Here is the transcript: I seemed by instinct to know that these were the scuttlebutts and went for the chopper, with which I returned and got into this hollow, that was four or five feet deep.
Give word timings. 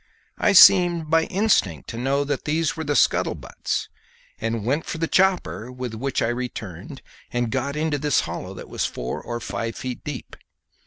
I 0.39 0.53
seemed 0.53 1.11
by 1.11 1.25
instinct 1.25 1.87
to 1.91 1.97
know 1.99 2.23
that 2.23 2.45
these 2.45 2.75
were 2.75 2.83
the 2.83 2.95
scuttlebutts 2.95 3.87
and 4.39 4.65
went 4.65 4.87
for 4.87 4.97
the 4.97 5.07
chopper, 5.07 5.71
with 5.71 5.93
which 5.93 6.23
I 6.23 6.27
returned 6.29 7.03
and 7.31 7.51
got 7.51 7.75
into 7.75 7.99
this 7.99 8.21
hollow, 8.21 8.55
that 8.55 8.67
was 8.67 8.83
four 8.83 9.21
or 9.21 9.39
five 9.39 9.75
feet 9.75 10.03
deep. 10.03 10.35